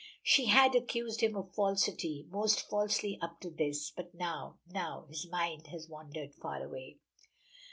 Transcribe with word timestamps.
She 0.23 0.47
had 0.47 0.73
accused 0.73 1.21
him 1.21 1.35
of 1.37 1.53
falsity, 1.53 2.25
most 2.31 2.67
falsely 2.67 3.19
up 3.21 3.39
to 3.41 3.51
this, 3.51 3.91
but 3.95 4.15
now 4.15 4.57
now 4.67 5.05
His 5.09 5.27
mind 5.29 5.67
has 5.67 5.87
wandered 5.87 6.33
far 6.41 6.63
away. 6.63 6.97